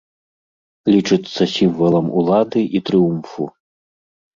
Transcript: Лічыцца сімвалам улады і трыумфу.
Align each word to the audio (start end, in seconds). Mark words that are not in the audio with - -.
Лічыцца 0.93 1.49
сімвалам 1.57 2.13
улады 2.25 2.67
і 2.77 2.87
трыумфу. 2.91 3.41